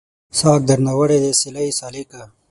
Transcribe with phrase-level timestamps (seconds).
[0.39, 2.21] ساګ درنه وړی دی سیلۍ سالکه